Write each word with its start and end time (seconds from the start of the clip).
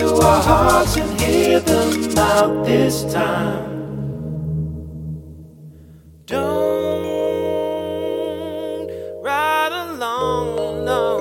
To 0.00 0.08
our 0.14 0.42
hearts 0.42 0.96
and 0.96 1.20
hear 1.20 1.60
them 1.60 2.16
out 2.16 2.64
this 2.64 3.04
time. 3.12 3.68
Don't 6.24 6.48
ride 9.22 9.72
alone, 9.72 10.86
no. 10.86 11.18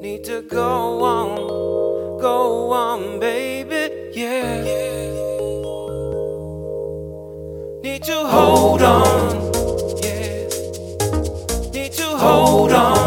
Need 0.00 0.24
to 0.24 0.40
go 0.40 1.02
on, 1.04 1.36
go 2.18 2.72
on, 2.72 3.20
baby, 3.20 3.92
yeah. 4.18 4.62
Need 7.82 8.02
to 8.04 8.16
hold 8.26 8.80
on, 8.80 9.52
yeah. 10.02 10.48
Need 11.74 11.92
to 11.92 12.06
hold 12.16 12.72
on. 12.72 12.99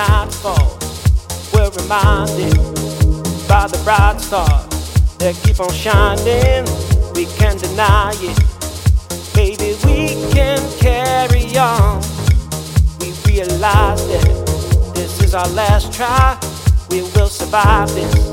Falls, 0.00 1.52
we're 1.52 1.68
reminded 1.82 2.54
by 3.46 3.66
the 3.66 3.78
bright 3.84 4.18
stars 4.18 4.66
that 5.18 5.38
keep 5.44 5.60
on 5.60 5.70
shining. 5.74 6.64
We 7.14 7.26
can't 7.36 7.60
deny 7.60 8.14
it, 8.16 9.34
baby. 9.34 9.76
We 9.84 10.32
can 10.32 10.58
carry 10.78 11.54
on. 11.58 12.00
We 13.00 13.12
realize 13.26 14.06
that 14.08 14.92
this 14.94 15.22
is 15.22 15.34
our 15.34 15.48
last 15.48 15.92
try. 15.92 16.38
We 16.90 17.02
will 17.02 17.28
survive 17.28 17.94
this. 17.94 18.29